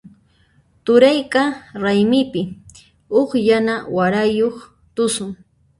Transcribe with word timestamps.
Turayqa 0.85 1.41
raymipi 1.83 2.41
huk 3.13 3.31
yana 3.47 3.75
warayuq 3.95 4.57
tusun. 4.95 5.31